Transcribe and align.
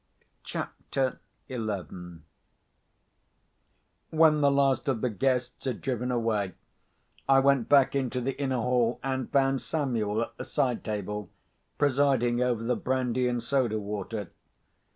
CHAPTER 0.43 1.19
XI 1.47 1.59
When 4.09 4.41
the 4.41 4.49
last 4.49 4.87
of 4.87 5.01
the 5.01 5.11
guests 5.11 5.65
had 5.65 5.79
driven 5.81 6.11
away, 6.11 6.55
I 7.29 7.39
went 7.39 7.69
back 7.69 7.93
into 7.93 8.19
the 8.19 8.35
inner 8.41 8.57
hall 8.61 8.99
and 9.03 9.31
found 9.31 9.61
Samuel 9.61 10.23
at 10.23 10.35
the 10.37 10.43
side 10.43 10.83
table, 10.83 11.29
presiding 11.77 12.41
over 12.41 12.63
the 12.63 12.75
brandy 12.75 13.27
and 13.27 13.43
soda 13.43 13.79
water. 13.79 14.31